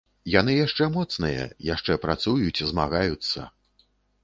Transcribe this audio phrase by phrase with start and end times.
[0.35, 1.43] Яны яшчэ моцныя,
[1.73, 3.39] яшчэ працуюць, змагаюцца.